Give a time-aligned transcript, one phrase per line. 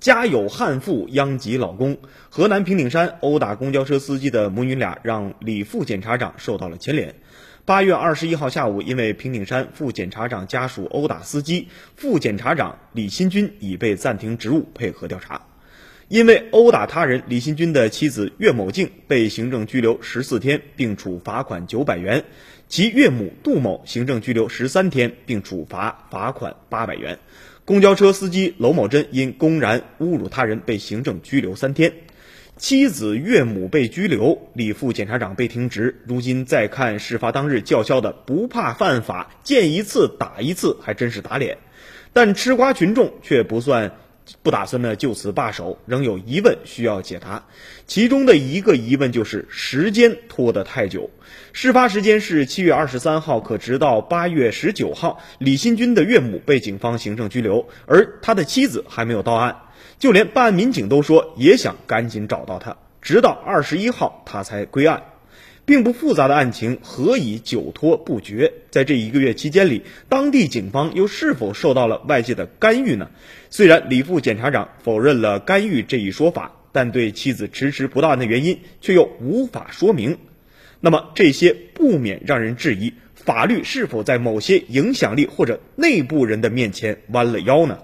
[0.00, 1.96] 家有悍妇殃及老公。
[2.28, 7.14] 河南平顶山殴打公交车司机的母女俩，让李副检察长受到了牵连。
[7.64, 15.40] 八月二十一号下午，因为平顶山副检察长家属殴打司机，副检察长李新军已被暂停职务，配合调查。
[16.08, 22.20] 因为殴打他人，李新军的妻子岳某静被行政拘留十四天，并处罚款九百元；
[22.68, 27.18] 其岳母杜某行政拘留十三天，并处罚罚款八百元。
[27.66, 31.92] 公交车司机娄某珍因公然侮辱他人被行政拘留三天。
[32.56, 36.02] 妻子岳母被拘留，李副检察长被停职。
[36.06, 41.58] 如今再看事发当日叫嚣的“不怕犯法，见一次打一次”，还真是打脸。
[42.12, 43.92] 但吃瓜群众却不算
[44.42, 47.44] 不打算呢就此罢手，仍有疑问需要解答。
[47.86, 51.10] 其中的一个疑问就是时间拖得太久。
[51.52, 59.56] 事发时间是七月二十三号，可直到八月十九号，李新军的岳母被警方行政拘留，而他的妻子还没有到案。
[59.98, 65.02] 就连办案民警都说也想赶紧找到他，直到二十一号他才归案。
[65.66, 68.52] 并不复杂的案情，何以久拖不决？
[68.70, 73.10] 在这一个月期间里，当地警方又是否受到了外界的干预呢？
[73.50, 80.18] 虽然李副检察长否认了干预这一说法，但对妻子迟迟不到案的原因却又无法说明。
[80.80, 87.78] 那么这些不免让人质疑，法律是否在某些影响力或者内部人的面前弯了腰呢？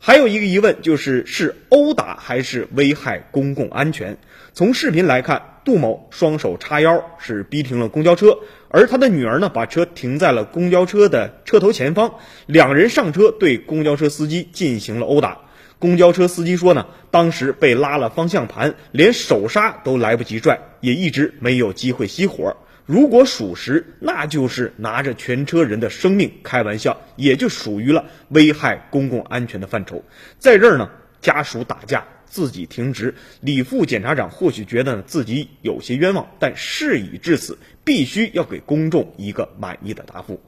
[0.00, 4.16] 还有一个疑问就是：是殴打还是危害公共安全？
[4.52, 8.38] 从视频来看，杜某双手叉腰，是逼停了公交车，
[8.68, 12.14] 而他的女儿呢，把车停在了公交车的车头前方，
[12.46, 15.38] 两人上车对公交车司机进行了殴打。
[15.80, 22.56] 公交车司机说呢，当时被拉了方向盘，连手刹都来不及拽，也一直没有机会熄火。
[22.88, 30.02] 如果属实，那就是拿着全车人的生命开玩笑，也就属于了危害公共安全的范畴。
[30.38, 30.88] 在这儿呢，
[31.20, 40.40] 家属打架，自己停职，李副检察长或许觉得自己有些冤枉，但事已至此，必须要给公众一个满意的答复。